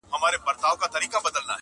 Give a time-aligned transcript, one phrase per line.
[0.03, 1.49] o اسونه ئې په سوو گټي، مړونه ئې په خولو گټي.